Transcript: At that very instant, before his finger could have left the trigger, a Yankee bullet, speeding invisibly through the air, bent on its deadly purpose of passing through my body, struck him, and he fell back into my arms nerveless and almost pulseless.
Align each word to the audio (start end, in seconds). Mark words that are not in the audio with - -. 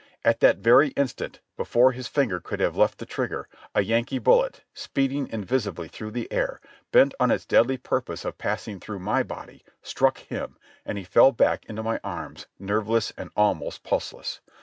At 0.25 0.39
that 0.39 0.57
very 0.57 0.87
instant, 0.97 1.41
before 1.55 1.91
his 1.91 2.07
finger 2.07 2.39
could 2.39 2.59
have 2.59 2.75
left 2.75 2.97
the 2.97 3.05
trigger, 3.05 3.47
a 3.75 3.83
Yankee 3.83 4.17
bullet, 4.17 4.63
speeding 4.73 5.27
invisibly 5.31 5.87
through 5.87 6.09
the 6.09 6.27
air, 6.31 6.59
bent 6.91 7.13
on 7.19 7.29
its 7.29 7.45
deadly 7.45 7.77
purpose 7.77 8.25
of 8.25 8.39
passing 8.39 8.79
through 8.79 8.97
my 8.97 9.21
body, 9.21 9.63
struck 9.83 10.17
him, 10.17 10.57
and 10.87 10.97
he 10.97 11.03
fell 11.03 11.31
back 11.31 11.65
into 11.67 11.83
my 11.83 11.99
arms 12.03 12.47
nerveless 12.57 13.13
and 13.15 13.29
almost 13.35 13.83
pulseless. 13.83 14.41